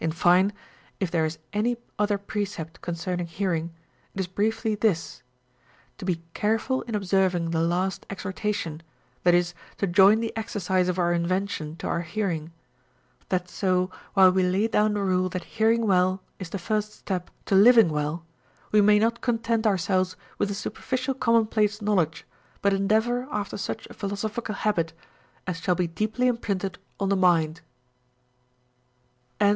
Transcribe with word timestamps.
In 0.00 0.10
fine, 0.10 0.52
if 0.98 1.12
there 1.12 1.24
is 1.24 1.38
any 1.52 1.76
other 1.96 2.18
precept 2.18 2.80
con 2.80 2.96
cerning 2.96 3.28
hearing, 3.28 3.72
it 4.14 4.18
is 4.18 4.26
briefly 4.26 4.74
this, 4.74 5.22
to 5.96 6.04
be 6.04 6.24
careful 6.34 6.82
in 6.88 6.96
observing 6.96 7.52
the 7.52 7.60
last 7.62 8.04
exhortation,— 8.10 8.82
that 9.22 9.32
is, 9.32 9.54
to 9.76 9.86
join 9.86 10.18
the 10.18 10.36
exercise 10.36 10.88
of 10.88 10.98
our 10.98 11.12
invention 11.12 11.76
to 11.76 11.86
our 11.86 12.00
hearing; 12.00 12.50
that 13.28 13.48
so, 13.48 13.92
while 14.14 14.32
we 14.32 14.42
lay 14.42 14.66
down 14.66 14.94
the 14.94 15.02
rule 15.04 15.28
that 15.28 15.44
hearing 15.44 15.86
well 15.86 16.20
is 16.40 16.50
the 16.50 16.58
first 16.58 16.92
step 16.92 17.30
to 17.44 17.54
living 17.54 17.90
well, 17.90 18.26
we 18.72 18.80
may 18.80 18.98
not 18.98 19.20
content 19.20 19.68
ourselves 19.68 20.16
with 20.36 20.50
a 20.50 20.54
superficial 20.54 21.14
commonplace 21.14 21.80
knowledge, 21.80 22.24
but 22.60 22.72
endeavor 22.72 23.28
after 23.30 23.56
such 23.56 23.86
a 23.88 23.94
philosophical 23.94 24.56
habit 24.56 24.92
as 25.46 25.60
shall 25.60 25.76
be 25.76 25.86
deeply 25.86 26.26
imprinted 26.26 26.76
on 26.98 27.08
the 27.08 27.14
mind. 27.14 27.60